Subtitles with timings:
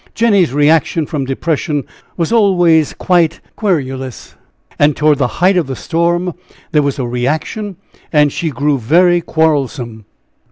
[0.15, 1.83] Jenny's reaction from depression
[2.17, 4.33] was always quite querulous.
[4.79, 6.33] And toward the height of the storm,
[6.71, 7.75] there was a reaction
[8.11, 10.05] and she grew very quarrelsome.